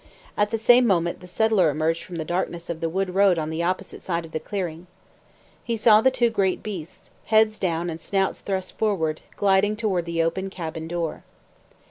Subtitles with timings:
[0.35, 3.51] At the same moment, the settler emerged from the darkness of the wood road on
[3.51, 4.87] the opposite side of the clearing.
[5.63, 10.23] He saw the two great beasts, heads down and snouts thrust forward, gliding toward the
[10.23, 11.23] open cabin door.